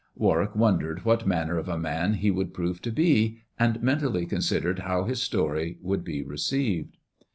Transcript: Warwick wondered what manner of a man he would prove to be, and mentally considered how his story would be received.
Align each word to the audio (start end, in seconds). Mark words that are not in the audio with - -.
Warwick 0.15 0.55
wondered 0.55 1.05
what 1.05 1.27
manner 1.27 1.59
of 1.59 1.69
a 1.69 1.77
man 1.77 2.15
he 2.15 2.31
would 2.31 2.55
prove 2.55 2.81
to 2.81 2.91
be, 2.91 3.41
and 3.59 3.83
mentally 3.83 4.25
considered 4.25 4.79
how 4.79 5.03
his 5.03 5.21
story 5.21 5.77
would 5.79 6.03
be 6.03 6.23
received. 6.23 6.97